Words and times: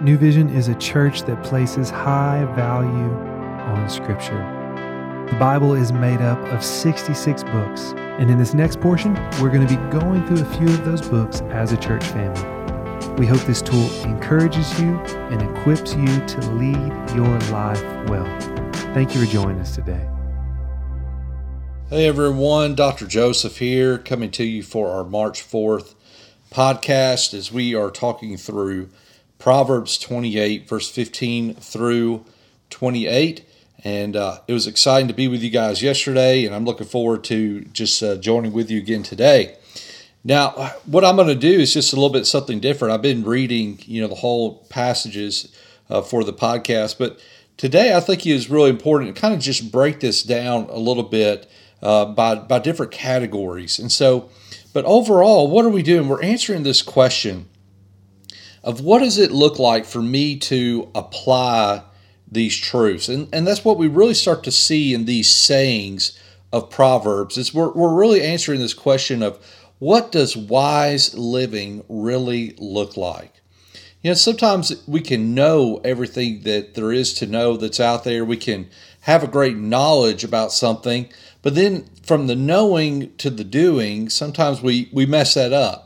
New 0.00 0.18
Vision 0.18 0.50
is 0.50 0.66
a 0.66 0.74
church 0.74 1.22
that 1.22 1.42
places 1.44 1.88
high 1.88 2.44
value 2.56 2.90
on 2.90 3.88
Scripture. 3.88 4.42
The 5.30 5.36
Bible 5.36 5.74
is 5.74 5.92
made 5.92 6.20
up 6.20 6.38
of 6.52 6.64
66 6.64 7.44
books, 7.44 7.94
and 8.18 8.28
in 8.28 8.36
this 8.36 8.54
next 8.54 8.80
portion, 8.80 9.14
we're 9.40 9.50
going 9.50 9.66
to 9.66 9.68
be 9.68 9.80
going 9.90 10.26
through 10.26 10.42
a 10.42 10.56
few 10.56 10.66
of 10.66 10.84
those 10.84 11.08
books 11.08 11.42
as 11.42 11.70
a 11.70 11.76
church 11.76 12.04
family. 12.06 13.14
We 13.14 13.24
hope 13.24 13.40
this 13.42 13.62
tool 13.62 13.88
encourages 14.02 14.78
you 14.80 14.96
and 15.30 15.40
equips 15.40 15.94
you 15.94 16.06
to 16.06 16.40
lead 16.54 17.14
your 17.14 17.38
life 17.52 17.82
well. 18.08 18.26
Thank 18.94 19.14
you 19.14 19.24
for 19.24 19.32
joining 19.32 19.60
us 19.60 19.76
today. 19.76 20.06
Hey 21.88 22.08
everyone, 22.08 22.74
Dr. 22.74 23.06
Joseph 23.06 23.58
here, 23.58 23.98
coming 23.98 24.32
to 24.32 24.44
you 24.44 24.64
for 24.64 24.88
our 24.88 25.04
March 25.04 25.40
4th 25.40 25.94
podcast 26.50 27.32
as 27.32 27.52
we 27.52 27.76
are 27.76 27.90
talking 27.90 28.36
through 28.36 28.88
Proverbs 29.44 29.98
28, 29.98 30.66
verse 30.66 30.90
15 30.90 31.56
through 31.56 32.24
28. 32.70 33.44
And 33.84 34.16
uh, 34.16 34.38
it 34.48 34.54
was 34.54 34.66
exciting 34.66 35.06
to 35.08 35.12
be 35.12 35.28
with 35.28 35.42
you 35.42 35.50
guys 35.50 35.82
yesterday, 35.82 36.46
and 36.46 36.54
I'm 36.54 36.64
looking 36.64 36.86
forward 36.86 37.24
to 37.24 37.60
just 37.66 38.02
uh, 38.02 38.16
joining 38.16 38.54
with 38.54 38.70
you 38.70 38.78
again 38.78 39.02
today. 39.02 39.58
Now, 40.24 40.52
what 40.86 41.04
I'm 41.04 41.16
going 41.16 41.28
to 41.28 41.34
do 41.34 41.60
is 41.60 41.74
just 41.74 41.92
a 41.92 41.96
little 41.96 42.08
bit 42.08 42.24
something 42.24 42.58
different. 42.58 42.94
I've 42.94 43.02
been 43.02 43.22
reading, 43.22 43.80
you 43.84 44.00
know, 44.00 44.08
the 44.08 44.14
whole 44.14 44.64
passages 44.70 45.54
uh, 45.90 46.00
for 46.00 46.24
the 46.24 46.32
podcast, 46.32 46.96
but 46.96 47.20
today 47.58 47.94
I 47.94 48.00
think 48.00 48.24
it 48.24 48.30
is 48.30 48.48
really 48.48 48.70
important 48.70 49.14
to 49.14 49.20
kind 49.20 49.34
of 49.34 49.40
just 49.40 49.70
break 49.70 50.00
this 50.00 50.22
down 50.22 50.68
a 50.70 50.78
little 50.78 51.02
bit 51.02 51.50
uh, 51.82 52.06
by 52.06 52.36
by 52.36 52.60
different 52.60 52.92
categories. 52.92 53.78
And 53.78 53.92
so, 53.92 54.30
but 54.72 54.86
overall, 54.86 55.50
what 55.50 55.66
are 55.66 55.70
we 55.70 55.82
doing? 55.82 56.08
We're 56.08 56.22
answering 56.22 56.62
this 56.62 56.80
question 56.80 57.50
of 58.64 58.80
what 58.80 59.00
does 59.00 59.18
it 59.18 59.30
look 59.30 59.58
like 59.58 59.84
for 59.84 60.02
me 60.02 60.36
to 60.36 60.90
apply 60.94 61.82
these 62.30 62.56
truths, 62.56 63.08
and 63.08 63.28
and 63.32 63.46
that's 63.46 63.64
what 63.64 63.78
we 63.78 63.86
really 63.86 64.14
start 64.14 64.42
to 64.44 64.50
see 64.50 64.94
in 64.94 65.04
these 65.04 65.30
sayings 65.30 66.18
of 66.52 66.70
Proverbs. 66.70 67.38
Is 67.38 67.54
we're 67.54 67.70
we're 67.70 67.94
really 67.94 68.22
answering 68.22 68.60
this 68.60 68.74
question 68.74 69.22
of 69.22 69.38
what 69.78 70.10
does 70.10 70.36
wise 70.36 71.14
living 71.14 71.84
really 71.88 72.54
look 72.58 72.96
like. 72.96 73.42
You 74.02 74.10
know, 74.10 74.14
sometimes 74.14 74.86
we 74.86 75.00
can 75.00 75.34
know 75.34 75.80
everything 75.84 76.42
that 76.42 76.74
there 76.74 76.92
is 76.92 77.14
to 77.14 77.26
know 77.26 77.56
that's 77.56 77.80
out 77.80 78.04
there. 78.04 78.24
We 78.24 78.36
can 78.36 78.68
have 79.00 79.22
a 79.22 79.28
great 79.28 79.56
knowledge 79.56 80.24
about 80.24 80.52
something, 80.52 81.08
but 81.42 81.54
then 81.54 81.88
from 82.02 82.26
the 82.26 82.36
knowing 82.36 83.14
to 83.16 83.30
the 83.30 83.44
doing, 83.44 84.08
sometimes 84.08 84.62
we, 84.62 84.88
we 84.92 85.06
mess 85.06 85.34
that 85.34 85.52
up. 85.52 85.83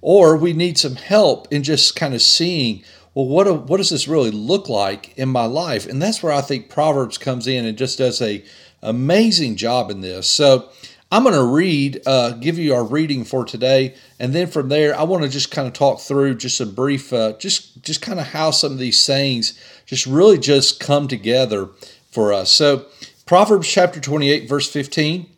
Or 0.00 0.36
we 0.36 0.52
need 0.52 0.78
some 0.78 0.96
help 0.96 1.52
in 1.52 1.62
just 1.62 1.96
kind 1.96 2.14
of 2.14 2.22
seeing, 2.22 2.84
well, 3.14 3.26
what, 3.26 3.64
what 3.64 3.78
does 3.78 3.90
this 3.90 4.08
really 4.08 4.30
look 4.30 4.68
like 4.68 5.16
in 5.18 5.28
my 5.28 5.44
life? 5.44 5.86
And 5.86 6.00
that's 6.00 6.22
where 6.22 6.32
I 6.32 6.40
think 6.40 6.68
Proverbs 6.68 7.18
comes 7.18 7.46
in 7.46 7.64
and 7.64 7.76
just 7.76 7.98
does 7.98 8.22
a 8.22 8.44
amazing 8.82 9.56
job 9.56 9.90
in 9.90 10.00
this. 10.00 10.28
So 10.28 10.68
I'm 11.10 11.22
going 11.22 11.34
to 11.34 11.42
read, 11.42 12.02
uh, 12.06 12.32
give 12.32 12.58
you 12.58 12.74
our 12.74 12.84
reading 12.84 13.24
for 13.24 13.44
today, 13.44 13.94
and 14.20 14.34
then 14.34 14.46
from 14.46 14.68
there, 14.68 14.94
I 14.94 15.04
want 15.04 15.22
to 15.22 15.28
just 15.28 15.50
kind 15.50 15.66
of 15.66 15.72
talk 15.72 16.00
through 16.00 16.34
just 16.34 16.60
a 16.60 16.66
brief, 16.66 17.12
uh, 17.12 17.32
just 17.38 17.82
just 17.82 18.02
kind 18.02 18.20
of 18.20 18.28
how 18.28 18.50
some 18.50 18.72
of 18.72 18.78
these 18.78 19.00
sayings 19.00 19.58
just 19.86 20.06
really 20.06 20.38
just 20.38 20.80
come 20.80 21.08
together 21.08 21.70
for 22.10 22.32
us. 22.32 22.52
So 22.52 22.86
Proverbs 23.24 23.68
chapter 23.68 24.00
28, 24.00 24.48
verse 24.48 24.70
15. 24.70 25.30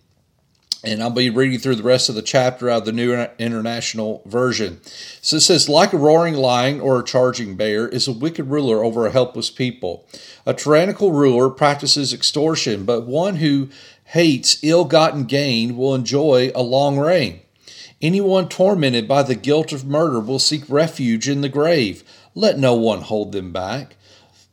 And 0.83 1.03
I'll 1.03 1.11
be 1.11 1.29
reading 1.29 1.59
through 1.59 1.75
the 1.75 1.83
rest 1.83 2.09
of 2.09 2.15
the 2.15 2.23
chapter 2.23 2.71
out 2.71 2.79
of 2.79 2.85
the 2.87 2.93
New 2.93 3.13
International 3.39 4.23
Version. 4.25 4.81
So 5.21 5.37
it 5.37 5.41
says, 5.41 5.69
Like 5.69 5.93
a 5.93 5.99
roaring 5.99 6.35
lion 6.35 6.81
or 6.81 6.99
a 6.99 7.05
charging 7.05 7.55
bear 7.55 7.87
is 7.87 8.09
a 8.09 8.13
wicked 8.13 8.45
ruler 8.45 8.83
over 8.83 9.07
a 9.07 9.11
helpless 9.11 9.51
people. 9.51 10.07
A 10.47 10.55
tyrannical 10.55 11.13
ruler 11.13 11.51
practices 11.51 12.15
extortion, 12.15 12.87
but 12.87 13.07
one 13.07 13.37
who 13.37 13.69
hates 14.05 14.59
ill 14.63 14.87
gotten 14.87 15.25
gain 15.25 15.77
will 15.77 15.95
enjoy 15.95 16.51
a 16.55 16.63
long 16.63 16.99
reign. 16.99 17.41
Anyone 18.01 18.49
tormented 18.49 19.07
by 19.07 19.23
the 19.23 19.35
guilt 19.35 19.73
of 19.73 19.85
murder 19.85 20.19
will 20.19 20.39
seek 20.39 20.65
refuge 20.67 21.29
in 21.29 21.43
the 21.43 21.51
grave. 21.51 22.03
Let 22.35 22.59
no 22.59 22.75
one 22.75 23.03
hold 23.03 23.33
them 23.33 23.53
back. 23.53 23.97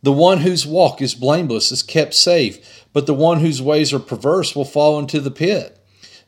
The 0.04 0.12
one 0.12 0.40
whose 0.40 0.68
walk 0.68 1.02
is 1.02 1.16
blameless 1.16 1.72
is 1.72 1.84
kept 1.84 2.14
safe, 2.14 2.86
but 2.92 3.06
the 3.06 3.14
one 3.14 3.40
whose 3.40 3.62
ways 3.62 3.94
are 3.94 4.00
perverse 4.00 4.54
will 4.54 4.66
fall 4.66 5.00
into 5.00 5.22
the 5.22 5.32
pit. 5.32 5.76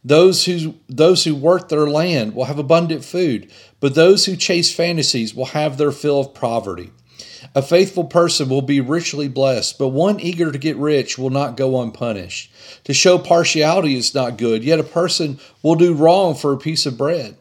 Those 0.04 0.46
who, 0.46 0.76
those 0.88 1.26
who 1.26 1.36
work 1.36 1.70
their 1.70 1.88
land 1.88 2.34
will 2.34 2.46
have 2.46 2.60
abundant 2.60 3.04
food, 3.04 3.52
but 3.80 3.96
those 3.96 4.26
who 4.26 4.36
chase 4.36 4.74
fantasies 4.74 5.36
will 5.36 5.48
have 5.48 5.78
their 5.78 5.92
fill 5.92 6.20
of 6.20 6.34
poverty. 6.34 6.92
A 7.56 7.62
faithful 7.62 8.04
person 8.04 8.48
will 8.50 8.62
be 8.62 8.80
richly 8.80 9.28
blessed, 9.28 9.78
but 9.78 9.90
one 9.90 10.20
eager 10.20 10.52
to 10.52 10.58
get 10.58 10.78
rich 10.78 11.18
will 11.18 11.30
not 11.30 11.58
go 11.58 11.82
unpunished. 11.82 12.52
To 12.84 12.94
show 12.94 13.18
partiality 13.18 13.96
is 13.96 14.14
not 14.14 14.38
good, 14.38 14.64
yet 14.64 14.80
a 14.80 14.84
person 14.84 15.40
will 15.64 15.76
do 15.76 15.94
wrong 15.94 16.36
for 16.36 16.54
a 16.54 16.58
piece 16.58 16.86
of 16.86 16.98
bread. 16.98 17.38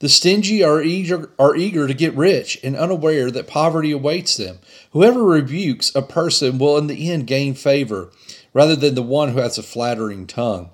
The 0.00 0.08
stingy 0.08 0.62
are 0.62 0.82
eager, 0.82 1.30
are 1.38 1.56
eager 1.56 1.86
to 1.86 1.94
get 1.94 2.14
rich 2.14 2.58
and 2.64 2.76
unaware 2.76 3.30
that 3.30 3.46
poverty 3.46 3.92
awaits 3.92 4.36
them. 4.36 4.58
Whoever 4.92 5.22
rebukes 5.22 5.94
a 5.94 6.02
person 6.02 6.58
will 6.58 6.76
in 6.76 6.88
the 6.88 7.10
end 7.10 7.26
gain 7.26 7.54
favor, 7.54 8.10
rather 8.52 8.76
than 8.76 8.94
the 8.94 9.02
one 9.02 9.30
who 9.30 9.38
has 9.38 9.58
a 9.58 9.62
flattering 9.62 10.26
tongue. 10.26 10.70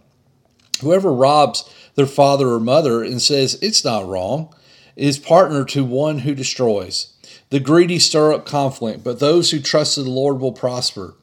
Whoever 0.81 1.13
robs 1.13 1.69
their 1.95 2.07
father 2.07 2.49
or 2.51 2.61
mother 2.61 3.03
and 3.03 3.21
says 3.21 3.59
it's 3.63 3.85
not 3.85 4.07
wrong 4.07 4.55
is 4.97 5.19
partner 5.19 5.65
to 5.65 5.85
one 5.85 6.21
who 6.21 6.35
destroys. 6.35 7.13
The 7.51 7.61
greedy 7.61 7.99
stir 7.99 8.33
up 8.33 8.47
conflict, 8.47 9.03
but 9.03 9.19
those 9.19 9.51
who 9.51 9.61
trust 9.61 9.99
in 9.99 10.05
the 10.05 10.11
Lord 10.11 10.41
will 10.41 10.53
prosper. 10.53 11.15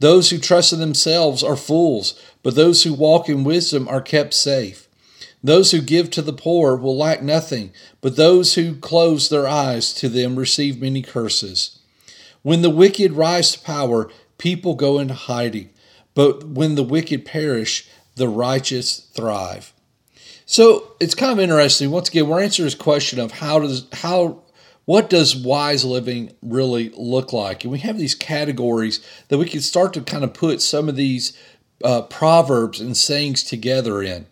Those 0.00 0.30
who 0.30 0.38
trust 0.38 0.72
in 0.72 0.80
themselves 0.80 1.42
are 1.42 1.56
fools, 1.56 2.20
but 2.42 2.54
those 2.54 2.82
who 2.82 2.94
walk 2.94 3.28
in 3.28 3.44
wisdom 3.44 3.88
are 3.88 4.00
kept 4.00 4.34
safe. 4.34 4.88
Those 5.42 5.72
who 5.72 5.82
give 5.82 6.10
to 6.12 6.22
the 6.22 6.32
poor 6.32 6.74
will 6.74 6.96
lack 6.96 7.22
nothing, 7.22 7.70
but 8.00 8.16
those 8.16 8.54
who 8.54 8.76
close 8.76 9.28
their 9.28 9.46
eyes 9.46 9.92
to 9.94 10.08
them 10.08 10.36
receive 10.36 10.80
many 10.80 11.02
curses. 11.02 11.78
When 12.42 12.62
the 12.62 12.70
wicked 12.70 13.12
rise 13.12 13.52
to 13.52 13.60
power, 13.60 14.10
people 14.38 14.74
go 14.74 14.98
into 14.98 15.14
hiding, 15.14 15.70
but 16.14 16.44
when 16.44 16.76
the 16.76 16.82
wicked 16.82 17.26
perish, 17.26 17.86
the 18.16 18.28
righteous 18.28 18.98
thrive. 18.98 19.72
So 20.46 20.92
it's 21.00 21.14
kind 21.14 21.32
of 21.32 21.40
interesting. 21.40 21.90
Once 21.90 22.08
again, 22.08 22.28
we're 22.28 22.42
answering 22.42 22.66
this 22.66 22.74
question 22.74 23.18
of 23.18 23.32
how 23.32 23.60
does 23.60 23.86
how 23.92 24.42
what 24.84 25.08
does 25.08 25.34
wise 25.34 25.84
living 25.84 26.32
really 26.42 26.90
look 26.90 27.32
like? 27.32 27.64
And 27.64 27.72
we 27.72 27.78
have 27.78 27.98
these 27.98 28.14
categories 28.14 29.00
that 29.28 29.38
we 29.38 29.48
can 29.48 29.60
start 29.60 29.94
to 29.94 30.02
kind 30.02 30.24
of 30.24 30.34
put 30.34 30.60
some 30.60 30.88
of 30.88 30.96
these 30.96 31.36
uh, 31.82 32.02
proverbs 32.02 32.80
and 32.80 32.96
sayings 32.96 33.42
together 33.42 34.02
in. 34.02 34.26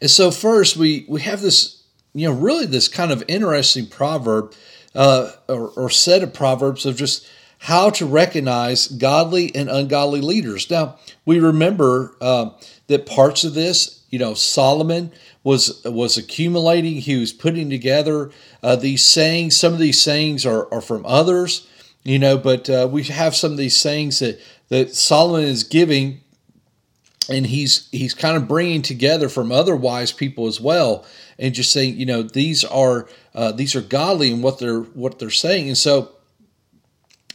And 0.00 0.10
so 0.10 0.30
first 0.30 0.76
we 0.76 1.06
we 1.08 1.22
have 1.22 1.40
this 1.40 1.82
you 2.12 2.28
know 2.28 2.34
really 2.34 2.66
this 2.66 2.88
kind 2.88 3.10
of 3.10 3.24
interesting 3.26 3.86
proverb 3.86 4.52
uh, 4.94 5.32
or, 5.48 5.70
or 5.70 5.90
set 5.90 6.22
of 6.22 6.32
proverbs 6.32 6.86
of 6.86 6.96
just 6.96 7.26
how 7.64 7.88
to 7.88 8.04
recognize 8.04 8.88
godly 8.88 9.54
and 9.54 9.70
ungodly 9.70 10.20
leaders. 10.20 10.70
Now 10.70 10.98
we 11.24 11.40
remember 11.40 12.14
uh, 12.20 12.50
that 12.88 13.06
parts 13.06 13.42
of 13.42 13.54
this 13.54 14.04
you 14.10 14.18
know 14.18 14.34
Solomon 14.34 15.10
was 15.42 15.82
was 15.84 16.18
accumulating. 16.18 16.96
He 16.96 17.16
was 17.16 17.32
putting 17.32 17.70
together 17.70 18.30
uh, 18.62 18.76
these 18.76 19.02
sayings. 19.02 19.56
Some 19.56 19.72
of 19.72 19.78
these 19.78 20.00
sayings 20.00 20.44
are, 20.44 20.72
are 20.72 20.82
from 20.82 21.06
others, 21.06 21.66
you 22.02 22.18
know, 22.18 22.36
but 22.36 22.68
uh, 22.68 22.86
we 22.90 23.04
have 23.04 23.34
some 23.34 23.52
of 23.52 23.58
these 23.58 23.80
sayings 23.80 24.18
that 24.18 24.38
that 24.68 24.94
Solomon 24.94 25.44
is 25.44 25.64
giving 25.64 26.20
and 27.30 27.46
he's 27.46 27.88
he's 27.92 28.12
kind 28.12 28.36
of 28.36 28.46
bringing 28.46 28.82
together 28.82 29.30
from 29.30 29.50
other 29.50 29.74
wise 29.74 30.12
people 30.12 30.46
as 30.46 30.60
well 30.60 31.06
and 31.38 31.54
just 31.54 31.72
saying 31.72 31.96
you 31.96 32.04
know 32.04 32.22
these 32.22 32.62
are 32.62 33.08
uh, 33.34 33.52
these 33.52 33.74
are 33.74 33.80
godly 33.80 34.30
in 34.30 34.42
what 34.42 34.58
they're 34.58 34.80
what 34.80 35.18
they're 35.18 35.30
saying 35.30 35.68
and 35.68 35.78
so 35.78 36.14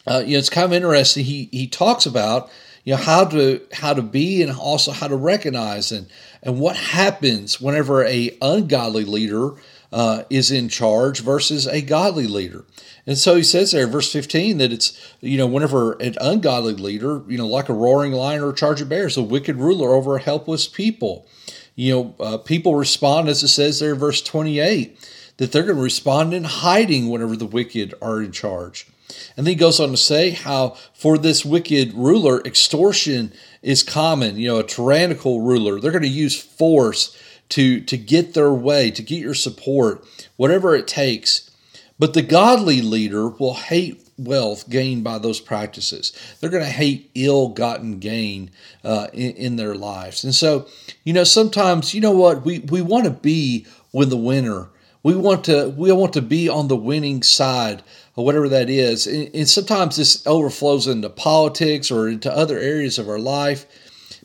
uh, 0.07 0.24
you 0.25 0.34
know 0.34 0.40
it's 0.40 0.50
kind 0.50 0.66
of 0.66 0.74
interesting 0.74 1.24
he 1.24 1.50
he 1.51 1.68
talks 1.68 2.06
about 2.06 2.50
you 2.84 2.94
know 2.94 3.01
how 3.01 3.25
to 3.25 3.62
how 3.74 3.94
to 3.94 4.01
be 4.01 4.42
and 4.42 4.51
also 4.51 4.92
how 4.92 5.07
to 5.07 5.16
recognize 5.16 5.92
and 5.92 6.07
and 6.42 6.60
what 6.60 6.75
happens 6.75 7.60
whenever 7.60 8.04
a 8.06 8.36
ungodly 8.42 9.06
leader 9.06 9.51
uh, 9.92 10.24
is 10.30 10.51
in 10.51 10.69
charge 10.69 11.22
versus 11.22 11.68
a 11.68 11.81
godly 11.81 12.28
leader. 12.28 12.66
And 13.07 13.18
so 13.18 13.36
he 13.36 13.44
says 13.44 13.72
there, 13.72 13.88
verse 13.88 14.12
15, 14.12 14.60
that 14.60 14.72
it's, 14.72 15.16
you 15.19 15.38
know, 15.38 15.48
whenever 15.48 15.94
an 15.94 16.16
ungodly 16.22 16.74
leader, 16.74 17.24
you 17.28 17.38
know, 17.38 17.48
like 17.48 17.69
a 17.69 17.74
roaring 17.74 18.12
lion 18.12 18.42
or 18.42 18.50
a 18.50 18.56
charge 18.56 18.81
of 18.81 18.90
bears, 18.90 19.18
a 19.18 19.24
wicked 19.24 19.57
ruler 19.57 19.94
over 19.94 20.16
a 20.16 20.22
helpless 20.22 20.68
people. 20.68 21.28
You 21.75 21.94
know, 21.94 22.16
uh, 22.19 22.38
people 22.38 22.75
respond, 22.75 23.30
as 23.30 23.42
it 23.42 23.48
says 23.48 23.80
there 23.80 23.96
verse 23.96 24.22
28, 24.22 25.10
that 25.38 25.51
they're 25.51 25.63
going 25.63 25.78
to 25.78 25.81
respond 25.81 26.34
in 26.34 26.44
hiding 26.44 27.10
whenever 27.10 27.36
the 27.36 27.46
wicked 27.46 27.94
are 28.01 28.22
in 28.22 28.31
charge. 28.31 28.86
And 29.35 29.45
then 29.45 29.53
he 29.53 29.56
goes 29.56 29.79
on 29.79 29.89
to 29.89 29.97
say 29.97 30.31
how 30.31 30.77
for 30.94 31.17
this 31.17 31.44
wicked 31.44 31.94
ruler, 31.94 32.41
extortion 32.41 33.33
is 33.61 33.83
common, 33.83 34.38
you 34.38 34.47
know, 34.47 34.59
a 34.59 34.63
tyrannical 34.63 35.41
ruler. 35.41 35.79
They're 35.79 35.91
going 35.91 36.03
to 36.03 36.07
use 36.07 36.39
force 36.39 37.17
to 37.50 37.81
to 37.81 37.97
get 37.97 38.33
their 38.33 38.53
way, 38.53 38.91
to 38.91 39.01
get 39.01 39.19
your 39.19 39.33
support, 39.33 40.06
whatever 40.38 40.75
it 40.75 40.88
takes. 40.88 41.50
But 41.97 42.13
the 42.13 42.21
godly 42.21 42.81
leader 42.81 43.27
will 43.27 43.56
hate 43.56 44.09
wealth 44.17 44.69
gained 44.69 45.03
by 45.03 45.17
those 45.17 45.39
practices. 45.39 46.13
They're 46.39 46.50
going 46.50 46.63
to 46.63 46.69
hate 46.69 47.09
ill 47.15 47.50
gotten 47.50 48.00
gain 48.00 48.51
uh, 48.83 49.07
in, 49.13 49.31
in, 49.31 49.55
their 49.55 49.75
lives. 49.75 50.23
And 50.23 50.35
so, 50.35 50.67
you 51.03 51.13
know, 51.13 51.23
sometimes, 51.23 51.94
you 51.94 52.01
know 52.01 52.12
what, 52.12 52.44
we, 52.45 52.59
we 52.59 52.81
want 52.81 53.05
to 53.05 53.12
be 53.12 53.65
with 53.94 54.09
the 54.09 54.17
winner. 54.17 54.69
We 55.01 55.15
want 55.15 55.45
to 55.45 55.69
we 55.69 55.91
want 55.94 56.12
to 56.13 56.21
be 56.21 56.50
on 56.50 56.67
the 56.67 56.75
winning 56.75 57.23
side 57.23 57.83
or 58.19 58.25
whatever 58.25 58.50
that 58.50 58.69
is. 58.69 59.07
And, 59.07 59.33
and 59.33 59.48
sometimes 59.48 59.95
this 59.95 60.27
overflows 60.27 60.88
into 60.88 61.10
politics 61.10 61.89
or 61.89 62.10
into 62.10 62.30
other 62.30 62.60
areas 62.60 63.00
of 63.00 63.07
our 63.07 63.18
life. 63.18 63.66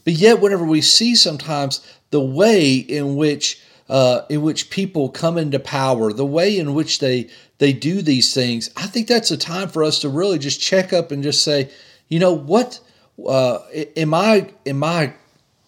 But 0.02 0.14
yet, 0.14 0.40
whenever 0.40 0.64
we 0.64 0.80
see 0.80 1.14
sometimes 1.14 1.80
the 2.10 2.20
way 2.20 2.74
in 2.74 3.14
which 3.14 3.60
uh, 3.88 4.22
in 4.28 4.42
which 4.42 4.70
people 4.70 5.10
come 5.10 5.38
into 5.38 5.60
power, 5.60 6.12
the 6.12 6.26
way 6.26 6.58
in 6.58 6.74
which 6.74 6.98
they 6.98 7.30
they 7.58 7.72
do 7.72 8.02
these 8.02 8.34
things, 8.34 8.68
I 8.76 8.88
think 8.88 9.06
that's 9.06 9.30
a 9.30 9.36
time 9.36 9.68
for 9.68 9.84
us 9.84 10.00
to 10.00 10.08
really 10.08 10.40
just 10.40 10.60
check 10.60 10.92
up 10.92 11.12
and 11.12 11.22
just 11.22 11.44
say, 11.44 11.70
you 12.08 12.18
know, 12.18 12.32
what 12.32 12.80
uh, 13.24 13.60
am 13.96 14.12
I 14.12 14.50
am 14.66 14.82
I 14.82 15.14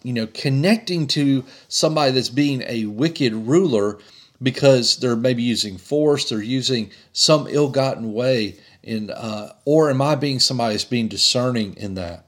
you 0.03 0.11
know 0.11 0.27
connecting 0.27 1.07
to 1.07 1.45
somebody 1.69 2.11
that's 2.11 2.29
being 2.29 2.61
a 2.67 2.87
wicked 2.87 3.33
ruler 3.33 3.99
because 4.41 4.97
they're 4.97 5.15
maybe 5.15 5.43
using 5.43 5.77
force, 5.77 6.29
they're 6.29 6.41
using 6.41 6.91
some 7.13 7.47
ill-gotten 7.49 8.13
way, 8.13 8.57
in 8.83 9.11
uh, 9.11 9.53
or 9.65 9.89
am 9.89 10.01
I 10.01 10.15
being 10.15 10.39
somebody 10.39 10.73
that's 10.73 10.85
being 10.85 11.07
discerning 11.07 11.75
in 11.75 11.95
that? 11.95 12.25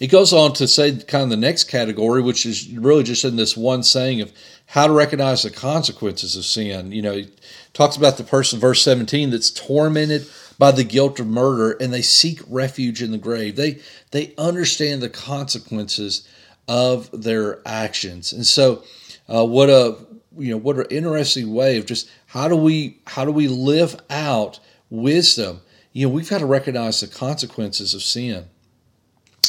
It 0.00 0.08
goes 0.08 0.32
on 0.32 0.54
to 0.54 0.66
say 0.66 0.96
kind 0.96 1.24
of 1.24 1.30
the 1.30 1.36
next 1.36 1.64
category, 1.64 2.22
which 2.22 2.46
is 2.46 2.68
really 2.70 3.02
just 3.02 3.24
in 3.24 3.36
this 3.36 3.56
one 3.56 3.82
saying 3.82 4.20
of 4.20 4.32
how 4.66 4.86
to 4.86 4.92
recognize 4.92 5.42
the 5.42 5.50
consequences 5.50 6.36
of 6.36 6.44
sin. 6.44 6.90
You 6.90 7.02
know, 7.02 7.12
he 7.12 7.28
talks 7.74 7.96
about 7.96 8.16
the 8.16 8.24
person, 8.24 8.58
verse 8.58 8.82
17, 8.82 9.30
that's 9.30 9.50
tormented 9.50 10.26
by 10.58 10.72
the 10.72 10.84
guilt 10.84 11.20
of 11.20 11.26
murder 11.26 11.72
and 11.72 11.92
they 11.92 12.02
seek 12.02 12.40
refuge 12.48 13.02
in 13.02 13.12
the 13.12 13.18
grave. 13.18 13.56
They 13.56 13.78
they 14.10 14.34
understand 14.36 15.00
the 15.00 15.08
consequences 15.08 16.26
of 16.68 17.10
their 17.12 17.60
actions. 17.66 18.32
And 18.32 18.46
so 18.46 18.84
uh, 19.28 19.44
what 19.46 19.70
a 19.70 19.96
you 20.38 20.50
know 20.50 20.56
what 20.56 20.78
an 20.78 20.86
interesting 20.90 21.52
way 21.52 21.76
of 21.78 21.86
just 21.86 22.08
how 22.26 22.48
do 22.48 22.56
we 22.56 22.98
how 23.06 23.24
do 23.24 23.32
we 23.32 23.48
live 23.48 24.00
out 24.08 24.60
wisdom? 24.88 25.60
You 25.92 26.06
know, 26.06 26.14
we've 26.14 26.30
got 26.30 26.38
to 26.38 26.46
recognize 26.46 27.00
the 27.00 27.08
consequences 27.08 27.94
of 27.94 28.02
sin. 28.02 28.46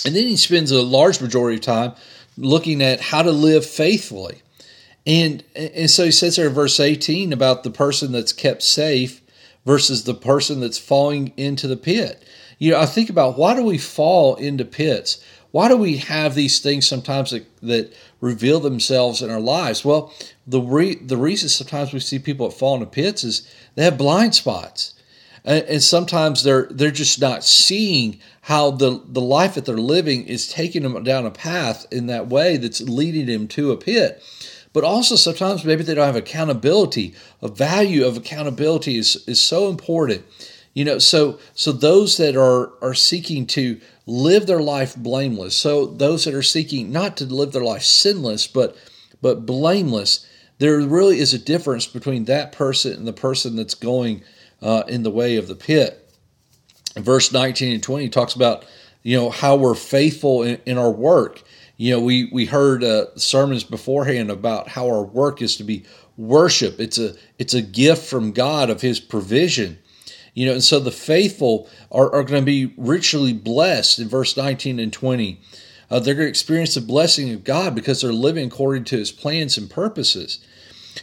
And 0.05 0.15
then 0.15 0.27
he 0.27 0.37
spends 0.37 0.71
a 0.71 0.81
large 0.81 1.21
majority 1.21 1.57
of 1.57 1.61
time 1.61 1.93
looking 2.37 2.81
at 2.81 2.99
how 3.01 3.21
to 3.21 3.31
live 3.31 3.65
faithfully. 3.65 4.41
And, 5.05 5.43
and 5.55 5.89
so 5.89 6.05
he 6.05 6.11
says 6.11 6.35
there 6.35 6.47
in 6.47 6.53
verse 6.53 6.79
18 6.79 7.33
about 7.33 7.63
the 7.63 7.71
person 7.71 8.11
that's 8.11 8.33
kept 8.33 8.63
safe 8.63 9.21
versus 9.65 10.03
the 10.03 10.13
person 10.13 10.59
that's 10.59 10.77
falling 10.77 11.33
into 11.37 11.67
the 11.67 11.77
pit. 11.77 12.23
You 12.57 12.71
know, 12.71 12.79
I 12.79 12.85
think 12.85 13.09
about 13.09 13.37
why 13.37 13.55
do 13.55 13.63
we 13.63 13.77
fall 13.77 14.35
into 14.35 14.65
pits? 14.65 15.23
Why 15.51 15.67
do 15.67 15.75
we 15.75 15.97
have 15.97 16.35
these 16.35 16.59
things 16.59 16.87
sometimes 16.87 17.31
that, 17.31 17.45
that 17.61 17.93
reveal 18.21 18.59
themselves 18.59 19.21
in 19.21 19.29
our 19.29 19.39
lives? 19.39 19.83
Well, 19.83 20.13
the 20.47 20.62
re, 20.62 20.95
the 20.95 21.18
reason 21.18 21.50
sometimes 21.50 21.91
we 21.91 22.00
see 22.00 22.19
people 22.19 22.47
that 22.47 22.57
fall 22.57 22.75
into 22.75 22.85
pits 22.85 23.23
is 23.23 23.51
they 23.75 23.83
have 23.83 23.97
blind 23.97 24.35
spots. 24.35 24.94
And, 25.44 25.65
and 25.65 25.83
sometimes 25.83 26.44
they're 26.44 26.68
they're 26.69 26.91
just 26.91 27.19
not 27.19 27.44
seeing 27.44 28.19
how 28.41 28.71
the 28.71 29.01
the 29.07 29.21
life 29.21 29.56
that 29.56 29.65
they're 29.65 29.77
living 29.77 30.25
is 30.27 30.47
taking 30.47 30.83
them 30.83 31.03
down 31.03 31.25
a 31.25 31.31
path 31.31 31.85
in 31.91 32.07
that 32.07 32.27
way 32.27 32.57
that's 32.57 32.81
leading 32.81 33.25
them 33.25 33.47
to 33.50 33.71
a 33.71 33.77
pit. 33.77 34.24
But 34.74 34.83
also 34.83 35.15
sometimes 35.15 35.65
maybe 35.65 35.83
they 35.83 35.95
don't 35.95 36.06
have 36.06 36.15
accountability. 36.15 37.13
A 37.41 37.50
value 37.50 38.06
of 38.06 38.17
accountability 38.17 38.97
is 38.97 39.24
is 39.27 39.41
so 39.41 39.69
important. 39.69 40.24
You 40.74 40.85
know 40.85 41.00
so 41.00 41.39
so 41.56 41.71
those 41.71 42.17
that 42.17 42.35
are 42.35 42.71
are 42.81 42.94
seeking 42.94 43.47
to 43.47 43.81
live 44.11 44.45
their 44.47 44.61
life 44.61 44.95
blameless 44.95 45.55
so 45.55 45.85
those 45.85 46.25
that 46.25 46.33
are 46.33 46.41
seeking 46.41 46.91
not 46.91 47.15
to 47.17 47.25
live 47.25 47.51
their 47.51 47.63
life 47.63 47.83
sinless 47.83 48.47
but 48.47 48.75
but 49.21 49.45
blameless 49.45 50.25
there 50.61 50.79
really 50.79 51.17
is 51.17 51.33
a 51.33 51.39
difference 51.39 51.87
between 51.87 52.25
that 52.25 52.51
person 52.51 52.93
and 52.93 53.07
the 53.07 53.13
person 53.13 53.55
that's 53.55 53.73
going 53.73 54.21
uh, 54.61 54.83
in 54.87 55.01
the 55.01 55.09
way 55.09 55.37
of 55.37 55.47
the 55.47 55.55
pit. 55.55 56.13
Verse 56.95 57.31
19 57.31 57.73
and 57.73 57.81
20 57.81 58.09
talks 58.09 58.35
about, 58.35 58.63
you 59.01 59.17
know, 59.17 59.31
how 59.31 59.55
we're 59.55 59.73
faithful 59.73 60.43
in, 60.43 60.61
in 60.67 60.77
our 60.77 60.91
work. 60.91 61.41
You 61.77 61.95
know, 61.95 62.01
we, 62.01 62.29
we 62.31 62.45
heard 62.45 62.83
uh, 62.83 63.07
sermons 63.15 63.63
beforehand 63.63 64.29
about 64.29 64.67
how 64.67 64.85
our 64.85 65.01
work 65.01 65.41
is 65.41 65.57
to 65.57 65.63
be 65.63 65.83
worship. 66.15 66.79
It's 66.79 66.99
a, 66.99 67.15
it's 67.39 67.55
a 67.55 67.63
gift 67.63 68.05
from 68.05 68.31
God 68.31 68.69
of 68.69 68.81
his 68.81 68.99
provision. 68.99 69.79
You 70.33 70.45
know, 70.45 70.53
and 70.53 70.63
so 70.63 70.79
the 70.79 70.91
faithful 70.91 71.69
are, 71.91 72.11
are 72.13 72.23
going 72.23 72.41
to 72.41 72.45
be 72.45 72.73
richly 72.77 73.33
blessed 73.33 73.99
in 73.99 74.07
verse 74.07 74.37
19 74.37 74.79
and 74.79 74.93
20. 74.93 75.41
Uh, 75.89 75.99
they're 75.99 76.15
going 76.15 76.25
to 76.25 76.29
experience 76.29 76.75
the 76.75 76.81
blessing 76.81 77.33
of 77.33 77.43
God 77.43 77.75
because 77.75 78.01
they're 78.01 78.13
living 78.13 78.47
according 78.47 78.85
to 78.85 78.97
his 78.97 79.11
plans 79.11 79.57
and 79.57 79.69
purposes. 79.69 80.39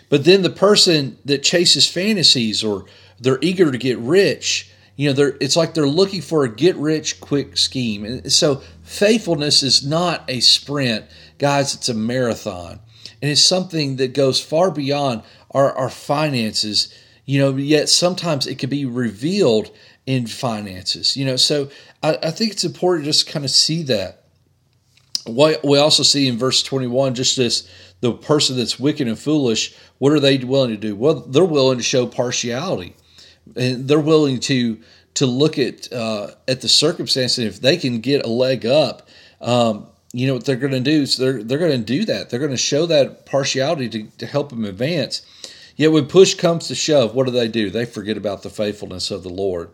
But 0.09 0.25
then 0.25 0.43
the 0.43 0.51
person 0.51 1.19
that 1.25 1.43
chases 1.43 1.87
fantasies 1.89 2.65
or 2.65 2.87
they're 3.21 3.39
eager 3.43 3.71
to 3.71 3.79
get 3.79 3.99
rich. 3.99 4.71
You 4.97 5.09
know, 5.09 5.13
they're 5.15 5.37
it's 5.41 5.57
like 5.57 5.75
they're 5.75 5.87
looking 5.87 6.23
for 6.23 6.45
a 6.45 6.55
get 6.55 6.77
rich 6.77 7.21
quick 7.21 7.57
scheme. 7.57 8.05
And 8.05 8.33
so 8.33 8.63
faithfulness 8.83 9.63
is 9.63 9.87
not 9.87 10.25
a 10.29 10.41
sprint, 10.41 11.05
guys, 11.39 11.75
it's 11.75 11.89
a 11.89 11.95
marathon. 11.95 12.81
And 13.21 13.31
it's 13.31 13.43
something 13.43 13.97
that 13.97 14.15
goes 14.15 14.41
far 14.41 14.71
beyond 14.71 15.23
our, 15.51 15.73
our 15.73 15.91
finances, 15.91 16.93
you 17.29 17.39
know, 17.39 17.55
yet 17.57 17.91
sometimes 17.91 18.47
it 18.47 18.59
can 18.59 18.71
be 18.71 18.87
revealed 18.87 19.71
in 20.07 20.27
finances. 20.27 21.15
You 21.15 21.27
know, 21.27 21.37
so 21.37 21.69
I, 22.03 22.17
I 22.23 22.31
think 22.31 22.53
it's 22.53 22.65
important 22.65 23.05
to 23.05 23.11
just 23.11 23.29
kind 23.29 23.45
of 23.45 23.51
see 23.51 23.83
that. 23.83 24.25
What 25.27 25.63
we 25.63 25.77
also 25.77 26.03
see 26.03 26.27
in 26.27 26.39
verse 26.39 26.63
21, 26.63 27.15
just 27.15 27.37
this 27.37 27.69
the 28.01 28.15
person 28.15 28.57
that's 28.57 28.81
wicked 28.81 29.07
and 29.07 29.19
foolish, 29.19 29.77
what 29.99 30.15
are 30.15 30.21
they 30.21 30.39
willing 30.39 30.71
to 30.71 30.79
do? 30.79 30.97
Well, 30.97 31.17
they're 31.17 31.45
willing 31.45 31.77
to 31.77 31.85
show 31.85 32.07
partiality 32.07 32.97
and 33.57 33.87
they're 33.87 34.01
willing 34.01 34.41
to 34.41 34.81
to 35.15 35.27
look 35.27 35.59
at 35.59 35.93
uh, 35.93 36.31
at 36.49 36.63
the 36.63 36.69
circumstances. 36.69 37.45
If 37.45 37.61
they 37.61 37.77
can 37.77 38.01
get 38.01 38.25
a 38.25 38.29
leg 38.31 38.65
up, 38.65 39.07
um, 39.43 39.87
you 40.15 40.27
know 40.27 40.33
what 40.33 40.47
they're 40.47 40.57
going 40.57 40.73
to 40.73 40.81
do. 40.81 41.05
So 41.05 41.23
they're 41.23 41.43
they're 41.43 41.59
going 41.59 41.73
to 41.73 41.85
do 41.85 42.07
that. 42.07 42.31
They're 42.31 42.41
going 42.41 42.53
to 42.53 42.57
show 42.57 42.87
that 42.87 43.27
partiality 43.27 43.91
to, 43.91 44.05
to 44.17 44.25
help 44.25 44.49
them 44.49 44.65
advance. 44.65 45.21
Yet 45.79 45.93
when 45.93 46.07
push 46.07 46.35
comes 46.35 46.67
to 46.67 46.75
shove, 46.75 47.15
what 47.15 47.27
do 47.27 47.31
they 47.31 47.47
do? 47.47 47.71
They 47.71 47.85
forget 47.85 48.17
about 48.17 48.43
the 48.43 48.51
faithfulness 48.51 49.13
of 49.13 49.23
the 49.23 49.29
Lord. 49.29 49.71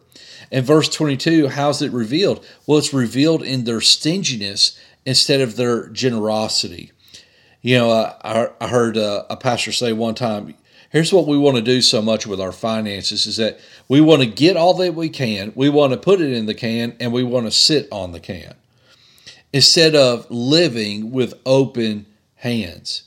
In 0.51 0.63
verse 0.63 0.91
22, 0.91 1.49
how's 1.49 1.81
it 1.81 1.91
revealed? 1.93 2.45
Well, 2.67 2.77
it's 2.77 2.93
revealed 2.93 3.43
in 3.43 3.65
their 3.65 3.81
stinginess 3.81 4.79
instead 5.07 5.41
of 5.41 5.57
their 5.57 5.89
generosity. 5.89 6.93
You 7.63 7.79
know, 7.79 7.91
I, 7.91 8.51
I 8.61 8.69
heard 8.69 8.99
uh, 8.99 9.25
a 9.31 9.37
pastor 9.39 9.73
say 9.73 9.95
one 9.95 10.15
time, 10.15 10.55
here's 10.91 11.11
what 11.11 11.27
we 11.27 11.39
want 11.39 11.57
to 11.57 11.63
do 11.63 11.81
so 11.81 12.03
much 12.03 12.27
with 12.27 12.39
our 12.39 12.53
finances 12.53 13.25
is 13.25 13.39
that 13.39 13.59
we 13.89 14.03
want 14.03 14.21
to 14.21 14.29
get 14.29 14.59
all 14.59 14.75
that 14.75 14.95
we 14.95 15.09
can, 15.09 15.55
we 15.55 15.71
want 15.71 15.95
to 15.95 15.99
put 15.99 16.21
it 16.21 16.35
in 16.35 16.45
the 16.45 16.53
can, 16.53 16.95
and 17.01 17.15
we 17.15 17.25
want 17.25 17.47
to 17.47 17.51
sit 17.51 17.89
on 17.91 18.13
the 18.13 18.21
can 18.21 18.55
instead 19.55 19.95
of 19.95 20.31
living 20.31 21.13
with 21.13 21.33
open 21.47 22.05
hands. 22.37 23.05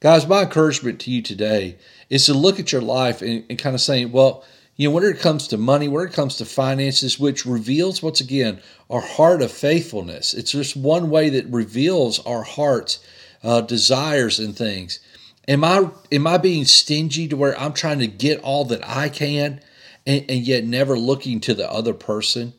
Guys, 0.00 0.26
my 0.26 0.42
encouragement 0.42 0.98
to 0.98 1.10
you 1.10 1.20
today 1.20 1.76
is 2.08 2.24
to 2.24 2.32
look 2.32 2.58
at 2.58 2.72
your 2.72 2.80
life 2.80 3.20
and, 3.20 3.44
and 3.50 3.58
kind 3.58 3.74
of 3.74 3.82
saying, 3.82 4.10
well, 4.10 4.42
you 4.76 4.88
know, 4.88 4.94
when 4.94 5.04
it 5.04 5.18
comes 5.18 5.46
to 5.48 5.58
money, 5.58 5.88
when 5.88 6.06
it 6.06 6.14
comes 6.14 6.36
to 6.36 6.46
finances, 6.46 7.20
which 7.20 7.44
reveals, 7.44 8.02
once 8.02 8.18
again, 8.18 8.62
our 8.88 9.02
heart 9.02 9.42
of 9.42 9.52
faithfulness. 9.52 10.32
It's 10.32 10.52
just 10.52 10.74
one 10.74 11.10
way 11.10 11.28
that 11.28 11.44
reveals 11.48 12.18
our 12.20 12.42
heart's 12.42 13.04
uh, 13.42 13.60
desires 13.60 14.38
and 14.38 14.56
things. 14.56 15.00
Am 15.46 15.62
I 15.62 15.90
am 16.10 16.26
I 16.26 16.38
being 16.38 16.64
stingy 16.64 17.28
to 17.28 17.36
where 17.36 17.58
I'm 17.58 17.74
trying 17.74 17.98
to 17.98 18.06
get 18.06 18.40
all 18.40 18.64
that 18.66 18.86
I 18.88 19.10
can 19.10 19.60
and, 20.06 20.24
and 20.30 20.40
yet 20.40 20.64
never 20.64 20.98
looking 20.98 21.40
to 21.40 21.52
the 21.52 21.70
other 21.70 21.92
person? 21.92 22.54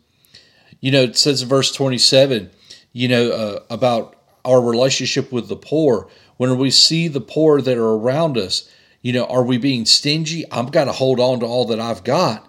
You 0.79 0.91
know, 0.91 1.01
it 1.03 1.17
says 1.17 1.41
in 1.41 1.49
verse 1.49 1.71
27, 1.71 2.51
you 2.93 3.07
know, 3.07 3.31
uh, 3.31 3.59
about 3.71 4.20
our 4.45 4.61
relationship 4.61 5.31
with 5.31 5.47
the 5.47 5.55
poor. 5.55 6.07
When 6.37 6.57
we 6.57 6.71
see 6.71 7.07
the 7.07 7.21
poor 7.21 7.61
that 7.61 7.77
are 7.77 7.95
around 7.95 8.37
us, 8.37 8.69
you 9.01 9.13
know, 9.13 9.25
are 9.25 9.43
we 9.43 9.57
being 9.57 9.85
stingy? 9.85 10.49
I've 10.51 10.71
got 10.71 10.85
to 10.85 10.91
hold 10.91 11.19
on 11.19 11.39
to 11.39 11.45
all 11.45 11.65
that 11.65 11.79
I've 11.79 12.03
got. 12.03 12.47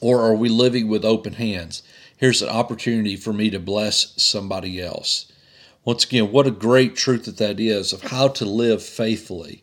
Or 0.00 0.20
are 0.22 0.34
we 0.34 0.48
living 0.48 0.88
with 0.88 1.04
open 1.04 1.34
hands? 1.34 1.82
Here's 2.16 2.42
an 2.42 2.48
opportunity 2.48 3.16
for 3.16 3.32
me 3.32 3.50
to 3.50 3.58
bless 3.58 4.14
somebody 4.22 4.80
else. 4.80 5.30
Once 5.84 6.04
again, 6.04 6.30
what 6.30 6.46
a 6.46 6.52
great 6.52 6.94
truth 6.94 7.24
that 7.24 7.38
that 7.38 7.58
is 7.58 7.92
of 7.92 8.02
how 8.02 8.28
to 8.28 8.44
live 8.44 8.82
faithfully. 8.82 9.62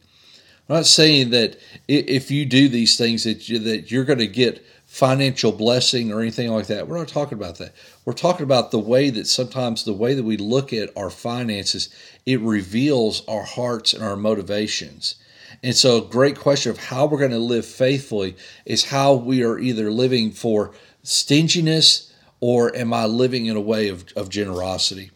I'm 0.68 0.76
not 0.76 0.86
saying 0.86 1.30
that 1.32 1.58
if 1.88 2.30
you 2.30 2.46
do 2.46 2.68
these 2.68 2.98
things 2.98 3.24
that, 3.24 3.50
you, 3.50 3.60
that 3.60 3.90
you're 3.90 4.06
going 4.06 4.20
to 4.20 4.28
get 4.28 4.66
financial 5.00 5.54
blessing 5.54 6.12
or 6.12 6.20
anything 6.20 6.52
like 6.52 6.68
that. 6.68 6.86
We're 6.86 6.98
not 6.98 7.08
talking 7.08 7.38
about 7.38 7.58
that. 7.60 7.74
We're 8.04 8.12
talking 8.12 8.44
about 8.44 8.72
the 8.72 8.80
way 8.80 9.10
that 9.12 9.28
sometimes 9.28 9.86
the 9.86 9.94
way 9.94 10.14
that 10.14 10.26
we 10.26 10.36
look 10.36 10.74
at 10.74 10.90
our 10.98 11.10
finances, 11.10 11.88
it 12.26 12.42
reveals 12.42 13.26
our 13.26 13.44
hearts 13.44 13.94
and 13.94 14.04
our 14.04 14.18
motivations. 14.18 15.16
And 15.64 15.74
so, 15.74 15.98
a 15.98 16.06
great 16.06 16.38
question 16.38 16.72
of 16.72 16.78
how 16.78 17.06
we're 17.06 17.18
going 17.18 17.32
to 17.32 17.40
live 17.40 17.66
faithfully 17.66 18.36
is 18.66 18.86
how 18.86 19.14
we 19.14 19.42
are 19.42 19.58
either 19.58 19.90
living 19.90 20.32
for 20.32 20.74
stinginess 21.04 22.14
or 22.42 22.76
am 22.76 22.94
I 22.94 23.06
living 23.06 23.46
in 23.46 23.56
a 23.56 23.62
way 23.62 23.88
of, 23.88 24.06
of 24.18 24.30
generosity? 24.30 25.12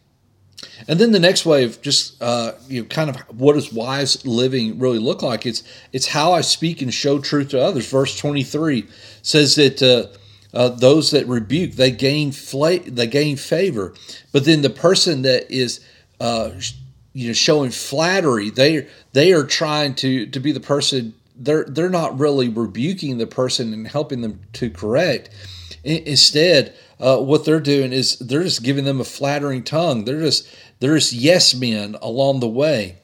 And 0.88 0.98
then 0.98 1.12
the 1.12 1.20
next 1.20 1.46
way 1.46 1.64
of 1.64 1.80
just 1.82 2.20
uh, 2.22 2.52
you 2.68 2.82
know, 2.82 2.88
kind 2.88 3.10
of 3.10 3.16
what 3.38 3.54
does 3.54 3.72
wise 3.72 4.24
living 4.26 4.78
really 4.78 4.98
look 4.98 5.22
like? 5.22 5.46
It's 5.46 5.62
it's 5.92 6.08
how 6.08 6.32
I 6.32 6.40
speak 6.40 6.82
and 6.82 6.92
show 6.92 7.18
truth 7.18 7.50
to 7.50 7.60
others. 7.60 7.90
Verse 7.90 8.18
twenty 8.18 8.42
three 8.42 8.86
says 9.22 9.54
that 9.56 9.82
uh, 9.82 10.16
uh, 10.56 10.68
those 10.68 11.10
that 11.10 11.26
rebuke 11.26 11.72
they 11.72 11.90
gain 11.90 12.32
fla- 12.32 12.78
they 12.80 13.06
gain 13.06 13.36
favor, 13.36 13.94
but 14.32 14.44
then 14.44 14.62
the 14.62 14.70
person 14.70 15.22
that 15.22 15.50
is 15.50 15.80
uh, 16.20 16.50
you 17.12 17.28
know 17.28 17.32
showing 17.32 17.70
flattery 17.70 18.50
they 18.50 18.86
they 19.12 19.32
are 19.32 19.44
trying 19.44 19.94
to 19.94 20.26
to 20.26 20.40
be 20.40 20.52
the 20.52 20.60
person 20.60 21.14
they're 21.36 21.64
they're 21.64 21.90
not 21.90 22.18
really 22.18 22.48
rebuking 22.48 23.18
the 23.18 23.26
person 23.26 23.72
and 23.72 23.88
helping 23.88 24.20
them 24.20 24.40
to 24.54 24.70
correct. 24.70 25.30
Instead, 25.82 26.74
uh, 27.00 27.18
what 27.18 27.44
they're 27.44 27.60
doing 27.60 27.92
is 27.92 28.18
they're 28.18 28.42
just 28.42 28.62
giving 28.62 28.84
them 28.84 29.00
a 29.00 29.04
flattering 29.04 29.62
tongue. 29.62 30.04
They're 30.04 30.20
just 30.20 30.48
they're 30.80 30.96
just 30.96 31.12
yes 31.12 31.54
men 31.54 31.96
along 32.02 32.40
the 32.40 32.48
way. 32.48 32.96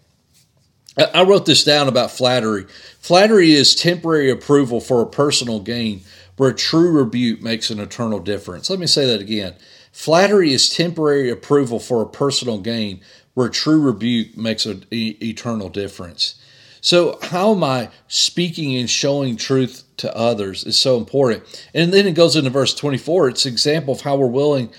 I 1.14 1.22
wrote 1.22 1.46
this 1.46 1.64
down 1.64 1.88
about 1.88 2.10
flattery. 2.10 2.66
Flattery 3.00 3.52
is 3.52 3.74
temporary 3.74 4.30
approval 4.30 4.80
for 4.80 5.00
a 5.00 5.06
personal 5.06 5.60
gain, 5.60 6.02
where 6.36 6.52
true 6.52 6.90
rebuke 6.90 7.42
makes 7.42 7.70
an 7.70 7.78
eternal 7.78 8.18
difference. 8.18 8.68
Let 8.68 8.78
me 8.78 8.86
say 8.86 9.06
that 9.06 9.20
again. 9.20 9.54
Flattery 9.92 10.52
is 10.52 10.68
temporary 10.68 11.30
approval 11.30 11.78
for 11.78 12.02
a 12.02 12.08
personal 12.08 12.58
gain, 12.58 13.00
where 13.34 13.48
true 13.48 13.80
rebuke 13.80 14.36
makes 14.36 14.66
an 14.66 14.84
e- 14.90 15.16
eternal 15.22 15.68
difference. 15.68 16.39
So, 16.80 17.18
how 17.22 17.52
am 17.52 17.62
I 17.62 17.90
speaking 18.08 18.76
and 18.76 18.88
showing 18.88 19.36
truth 19.36 19.84
to 20.00 20.16
others 20.16 20.64
is 20.64 20.78
so 20.78 20.96
important. 20.96 21.42
And 21.74 21.92
then 21.92 22.06
it 22.06 22.14
goes 22.14 22.34
into 22.34 22.50
verse 22.50 22.74
24. 22.74 23.28
It's 23.28 23.46
an 23.46 23.52
example 23.52 23.94
of 23.94 24.00
how 24.00 24.16
we're 24.16 24.26
willing, 24.26 24.70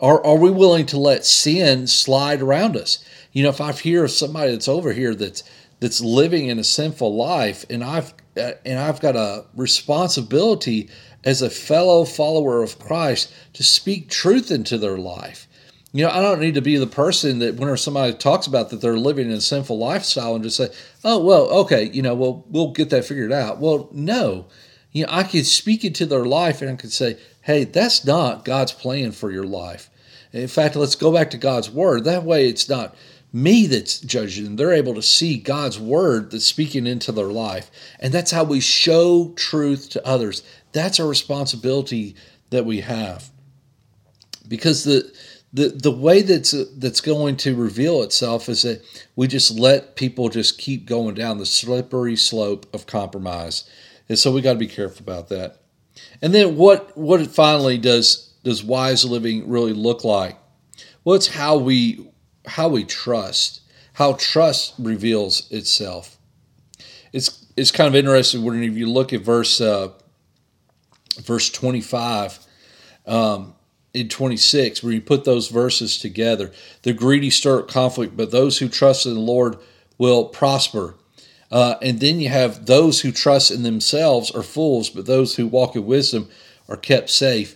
are, 0.00 0.24
are 0.24 0.36
we 0.36 0.50
willing 0.50 0.86
to 0.86 0.98
let 0.98 1.24
sin 1.24 1.86
slide 1.86 2.42
around 2.42 2.76
us? 2.76 3.04
You 3.32 3.44
know, 3.44 3.48
if 3.48 3.60
I 3.60 3.72
hear 3.72 4.06
somebody 4.08 4.52
that's 4.52 4.68
over 4.68 4.92
here 4.92 5.14
that's 5.14 5.42
that's 5.80 6.00
living 6.00 6.46
in 6.46 6.58
a 6.58 6.64
sinful 6.64 7.14
life, 7.14 7.64
and 7.68 7.82
I've 7.82 8.14
uh, 8.36 8.52
and 8.64 8.78
I've 8.78 9.00
got 9.00 9.16
a 9.16 9.44
responsibility 9.54 10.88
as 11.24 11.42
a 11.42 11.50
fellow 11.50 12.04
follower 12.04 12.62
of 12.62 12.78
Christ 12.78 13.32
to 13.54 13.62
speak 13.62 14.08
truth 14.08 14.50
into 14.50 14.78
their 14.78 14.98
life. 14.98 15.48
You 15.92 16.04
know, 16.04 16.10
I 16.10 16.22
don't 16.22 16.40
need 16.40 16.54
to 16.54 16.60
be 16.60 16.76
the 16.76 16.86
person 16.86 17.38
that 17.40 17.54
whenever 17.54 17.76
somebody 17.76 18.14
talks 18.14 18.46
about 18.46 18.70
that 18.70 18.80
they're 18.80 18.96
living 18.96 19.26
in 19.30 19.36
a 19.36 19.40
sinful 19.40 19.78
lifestyle 19.78 20.34
and 20.34 20.42
just 20.42 20.56
say, 20.56 20.68
"Oh, 21.04 21.18
well, 21.22 21.48
okay, 21.60 21.90
you 21.92 22.02
know, 22.02 22.14
well, 22.14 22.44
we'll 22.48 22.72
get 22.72 22.90
that 22.90 23.04
figured 23.04 23.32
out." 23.32 23.60
Well, 23.60 23.88
no, 23.92 24.46
you 24.92 25.04
know, 25.04 25.12
I 25.12 25.24
could 25.24 25.46
speak 25.46 25.84
into 25.84 26.06
their 26.06 26.24
life 26.24 26.62
and 26.62 26.70
I 26.70 26.76
could 26.76 26.92
say, 26.92 27.16
"Hey, 27.42 27.64
that's 27.64 28.04
not 28.04 28.44
God's 28.44 28.72
plan 28.72 29.12
for 29.12 29.30
your 29.30 29.44
life." 29.44 29.90
In 30.32 30.48
fact, 30.48 30.74
let's 30.74 30.96
go 30.96 31.12
back 31.12 31.30
to 31.30 31.38
God's 31.38 31.70
word. 31.70 32.04
That 32.04 32.24
way, 32.24 32.48
it's 32.48 32.68
not 32.68 32.96
me 33.32 33.66
that's 33.66 33.98
judging 33.98 34.44
them. 34.44 34.56
They're 34.56 34.72
able 34.72 34.94
to 34.94 35.02
see 35.02 35.36
God's 35.36 35.78
word 35.78 36.30
that's 36.30 36.44
speaking 36.44 36.86
into 36.86 37.12
their 37.12 37.26
life, 37.26 37.70
and 38.00 38.12
that's 38.12 38.30
how 38.30 38.44
we 38.44 38.60
show 38.60 39.32
truth 39.36 39.90
to 39.90 40.06
others. 40.06 40.42
That's 40.72 40.98
a 40.98 41.04
responsibility 41.04 42.16
that 42.50 42.64
we 42.64 42.80
have, 42.80 43.30
because 44.48 44.84
the 44.84 45.12
the 45.54 45.68
the 45.68 45.90
way 45.92 46.20
that's 46.20 46.52
that's 46.78 47.00
going 47.00 47.36
to 47.36 47.54
reveal 47.54 48.02
itself 48.02 48.48
is 48.48 48.62
that 48.62 48.82
we 49.14 49.28
just 49.28 49.52
let 49.52 49.94
people 49.94 50.28
just 50.28 50.58
keep 50.58 50.84
going 50.84 51.14
down 51.14 51.38
the 51.38 51.46
slippery 51.46 52.16
slope 52.16 52.66
of 52.74 52.86
compromise, 52.86 53.62
and 54.08 54.18
so 54.18 54.32
we 54.32 54.42
got 54.42 54.54
to 54.54 54.58
be 54.58 54.66
careful 54.66 55.04
about 55.04 55.28
that. 55.28 55.60
And 56.20 56.34
then 56.34 56.56
what 56.56 56.98
what 56.98 57.24
finally 57.28 57.78
does 57.78 58.34
does 58.42 58.64
wise 58.64 59.04
living 59.04 59.48
really 59.48 59.72
look 59.72 60.02
like? 60.02 60.36
Well, 61.04 61.14
it's 61.14 61.28
how 61.28 61.56
we 61.56 62.10
how 62.46 62.68
we 62.68 62.82
trust, 62.82 63.60
how 63.92 64.14
trust 64.14 64.74
reveals 64.76 65.48
itself. 65.52 66.18
It's 67.12 67.46
it's 67.56 67.70
kind 67.70 67.86
of 67.86 67.94
interesting 67.94 68.42
when 68.42 68.60
if 68.60 68.76
you 68.76 68.90
look 68.90 69.12
at 69.12 69.20
verse 69.20 69.60
uh, 69.60 69.92
verse 71.20 71.48
twenty 71.48 71.80
five. 71.80 72.40
Um, 73.06 73.54
in 73.94 74.08
26, 74.08 74.82
where 74.82 74.92
you 74.92 75.00
put 75.00 75.24
those 75.24 75.48
verses 75.48 75.96
together. 75.96 76.52
The 76.82 76.92
greedy 76.92 77.30
stir 77.30 77.60
up 77.60 77.68
conflict, 77.68 78.16
but 78.16 78.32
those 78.32 78.58
who 78.58 78.68
trust 78.68 79.06
in 79.06 79.14
the 79.14 79.20
Lord 79.20 79.56
will 79.96 80.26
prosper. 80.26 80.96
Uh, 81.50 81.76
and 81.80 82.00
then 82.00 82.18
you 82.18 82.28
have 82.28 82.66
those 82.66 83.00
who 83.00 83.12
trust 83.12 83.52
in 83.52 83.62
themselves 83.62 84.30
are 84.32 84.42
fools, 84.42 84.90
but 84.90 85.06
those 85.06 85.36
who 85.36 85.46
walk 85.46 85.76
in 85.76 85.86
wisdom 85.86 86.28
are 86.68 86.76
kept 86.76 87.10
safe. 87.10 87.54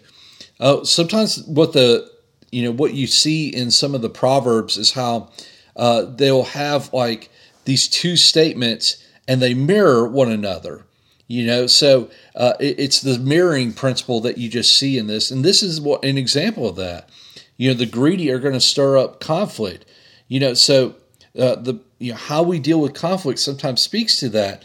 Uh, 0.61 0.85
sometimes 0.85 1.43
what 1.45 1.73
the 1.73 2.11
you 2.51 2.63
know 2.63 2.71
what 2.71 2.95
you 2.95 3.07
see 3.07 3.49
in 3.49 3.71
some 3.71 3.95
of 3.95 4.03
the 4.03 4.09
proverbs 4.09 4.77
is 4.77 4.93
how 4.93 5.29
uh, 5.77 6.03
they'll 6.03 6.45
have 6.45 6.93
like 6.93 7.31
these 7.65 7.89
two 7.89 8.17
statements 8.17 9.05
and 9.27 9.43
they 9.43 9.55
mirror 9.55 10.09
one 10.09 10.31
another. 10.31 10.85
You 11.29 11.47
know, 11.47 11.67
so 11.67 12.11
uh, 12.35 12.55
it, 12.59 12.81
it's 12.81 13.03
the 13.03 13.19
mirroring 13.19 13.75
principle 13.75 14.21
that 14.23 14.39
you 14.39 14.49
just 14.49 14.77
see 14.77 14.97
in 14.97 15.07
this, 15.07 15.31
and 15.31 15.45
this 15.45 15.63
is 15.63 15.79
what 15.79 16.03
an 16.03 16.17
example 16.17 16.67
of 16.67 16.77
that. 16.77 17.11
You 17.59 17.69
know, 17.69 17.75
the 17.75 17.87
greedy 17.87 18.31
are 18.31 18.39
going 18.39 18.55
to 18.55 18.61
stir 18.61 18.97
up 18.97 19.21
conflict. 19.21 19.85
You 20.27 20.41
know, 20.41 20.55
so 20.55 20.95
uh, 21.39 21.57
the 21.57 21.81
you 21.99 22.13
know 22.13 22.19
how 22.19 22.43
we 22.43 22.59
deal 22.59 22.81
with 22.81 22.95
conflict 22.95 23.41
sometimes 23.41 23.83
speaks 23.83 24.19
to 24.21 24.31
that, 24.31 24.65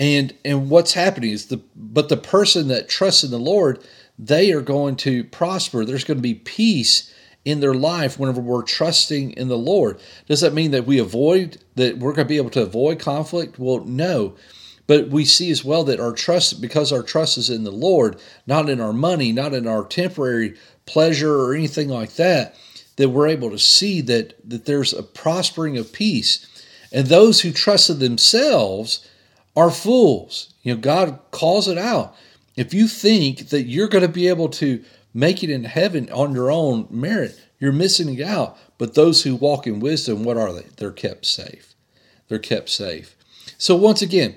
and 0.00 0.34
and 0.44 0.68
what's 0.68 0.94
happening 0.94 1.30
is 1.30 1.46
the 1.46 1.62
but 1.76 2.08
the 2.08 2.16
person 2.16 2.66
that 2.68 2.88
trusts 2.88 3.22
in 3.22 3.30
the 3.30 3.38
Lord, 3.38 3.78
they 4.18 4.50
are 4.50 4.62
going 4.62 4.96
to 4.96 5.22
prosper. 5.22 5.84
There's 5.84 6.04
going 6.04 6.18
to 6.18 6.22
be 6.22 6.34
peace 6.34 7.14
in 7.44 7.60
their 7.60 7.74
life 7.74 8.18
whenever 8.18 8.40
we're 8.40 8.62
trusting 8.62 9.30
in 9.32 9.48
the 9.48 9.56
Lord. 9.56 10.00
Does 10.26 10.40
that 10.40 10.54
mean 10.54 10.72
that 10.72 10.86
we 10.86 10.98
avoid 10.98 11.58
that 11.76 11.98
we're 11.98 12.12
going 12.12 12.26
to 12.26 12.32
be 12.32 12.36
able 12.36 12.50
to 12.50 12.62
avoid 12.62 12.98
conflict? 12.98 13.58
Well, 13.58 13.84
no. 13.84 14.34
But 14.90 15.06
we 15.06 15.24
see 15.24 15.52
as 15.52 15.64
well 15.64 15.84
that 15.84 16.00
our 16.00 16.10
trust, 16.10 16.60
because 16.60 16.90
our 16.90 17.04
trust 17.04 17.38
is 17.38 17.48
in 17.48 17.62
the 17.62 17.70
Lord, 17.70 18.20
not 18.44 18.68
in 18.68 18.80
our 18.80 18.92
money, 18.92 19.30
not 19.30 19.54
in 19.54 19.68
our 19.68 19.84
temporary 19.84 20.56
pleasure 20.84 21.32
or 21.32 21.54
anything 21.54 21.88
like 21.88 22.14
that, 22.14 22.56
that 22.96 23.10
we're 23.10 23.28
able 23.28 23.50
to 23.50 23.58
see 23.60 24.00
that, 24.00 24.34
that 24.50 24.64
there's 24.64 24.92
a 24.92 25.04
prospering 25.04 25.78
of 25.78 25.92
peace. 25.92 26.44
And 26.92 27.06
those 27.06 27.40
who 27.40 27.52
trust 27.52 27.88
in 27.88 28.00
themselves 28.00 29.08
are 29.54 29.70
fools. 29.70 30.52
You 30.64 30.74
know, 30.74 30.80
God 30.80 31.20
calls 31.30 31.68
it 31.68 31.78
out. 31.78 32.16
If 32.56 32.74
you 32.74 32.88
think 32.88 33.50
that 33.50 33.68
you're 33.68 33.86
going 33.86 34.02
to 34.02 34.08
be 34.08 34.26
able 34.26 34.48
to 34.48 34.82
make 35.14 35.44
it 35.44 35.50
in 35.50 35.62
heaven 35.62 36.10
on 36.10 36.34
your 36.34 36.50
own 36.50 36.88
merit, 36.90 37.40
you're 37.60 37.70
missing 37.70 38.12
it 38.18 38.26
out. 38.26 38.58
But 38.76 38.94
those 38.94 39.22
who 39.22 39.36
walk 39.36 39.68
in 39.68 39.78
wisdom, 39.78 40.24
what 40.24 40.36
are 40.36 40.52
they? 40.52 40.66
They're 40.78 40.90
kept 40.90 41.26
safe. 41.26 41.76
They're 42.26 42.40
kept 42.40 42.70
safe. 42.70 43.14
So, 43.56 43.76
once 43.76 44.02
again, 44.02 44.34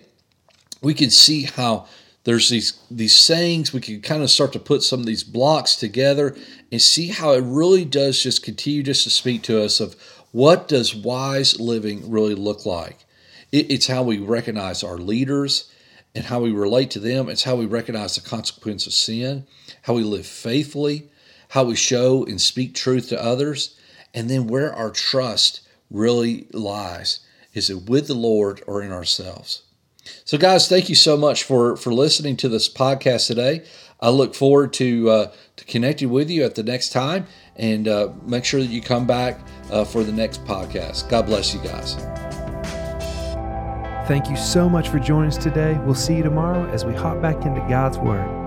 we 0.83 0.93
can 0.93 1.09
see 1.09 1.43
how 1.43 1.87
there's 2.23 2.49
these 2.49 2.79
these 2.91 3.17
sayings. 3.17 3.73
We 3.73 3.81
can 3.81 4.01
kind 4.01 4.23
of 4.23 4.29
start 4.29 4.53
to 4.53 4.59
put 4.59 4.83
some 4.83 4.99
of 4.99 5.05
these 5.05 5.23
blocks 5.23 5.75
together 5.75 6.35
and 6.71 6.81
see 6.81 7.07
how 7.07 7.33
it 7.33 7.43
really 7.43 7.85
does 7.85 8.21
just 8.21 8.43
continue 8.43 8.83
just 8.83 9.03
to 9.03 9.09
speak 9.09 9.41
to 9.43 9.61
us 9.61 9.79
of 9.79 9.95
what 10.31 10.67
does 10.67 10.95
wise 10.95 11.59
living 11.59 12.09
really 12.09 12.35
look 12.35 12.65
like. 12.65 13.05
It, 13.51 13.71
it's 13.71 13.87
how 13.87 14.03
we 14.03 14.19
recognize 14.19 14.83
our 14.83 14.97
leaders 14.97 15.71
and 16.15 16.25
how 16.25 16.39
we 16.39 16.51
relate 16.51 16.91
to 16.91 16.99
them. 16.99 17.29
It's 17.29 17.43
how 17.43 17.55
we 17.55 17.65
recognize 17.65 18.15
the 18.15 18.29
consequence 18.29 18.87
of 18.87 18.93
sin 18.93 19.45
how 19.83 19.93
we 19.93 20.03
live 20.03 20.25
faithfully 20.25 21.09
how 21.49 21.65
we 21.65 21.75
show 21.75 22.25
and 22.25 22.41
speak 22.41 22.73
truth 22.73 23.09
to 23.09 23.23
others 23.23 23.77
and 24.13 24.29
then 24.29 24.47
where 24.47 24.73
our 24.73 24.89
trust 24.89 25.61
really 25.91 26.47
lies. 26.51 27.19
Is 27.53 27.69
it 27.69 27.87
with 27.87 28.07
the 28.07 28.15
lord 28.15 28.63
or 28.65 28.81
in 28.81 28.91
ourselves 28.91 29.62
so, 30.25 30.37
guys, 30.37 30.67
thank 30.67 30.89
you 30.89 30.95
so 30.95 31.17
much 31.17 31.43
for 31.43 31.77
for 31.77 31.93
listening 31.93 32.35
to 32.37 32.49
this 32.49 32.67
podcast 32.67 33.27
today. 33.27 33.63
I 33.99 34.09
look 34.09 34.35
forward 34.35 34.73
to 34.73 35.09
uh, 35.09 35.31
to 35.55 35.65
connecting 35.65 36.09
with 36.09 36.29
you 36.29 36.43
at 36.43 36.55
the 36.55 36.63
next 36.63 36.89
time, 36.89 37.25
and 37.55 37.87
uh, 37.87 38.09
make 38.25 38.45
sure 38.45 38.59
that 38.59 38.69
you 38.69 38.81
come 38.81 39.07
back 39.07 39.39
uh, 39.71 39.85
for 39.85 40.03
the 40.03 40.11
next 40.11 40.43
podcast. 40.45 41.09
God 41.09 41.25
bless 41.25 41.53
you 41.53 41.61
guys. 41.61 41.95
Thank 44.07 44.29
you 44.29 44.35
so 44.35 44.67
much 44.67 44.89
for 44.89 44.99
joining 44.99 45.29
us 45.29 45.37
today. 45.37 45.79
We'll 45.85 45.95
see 45.95 46.17
you 46.17 46.23
tomorrow 46.23 46.69
as 46.71 46.83
we 46.83 46.93
hop 46.93 47.21
back 47.21 47.45
into 47.45 47.61
God's 47.69 47.97
Word. 47.97 48.42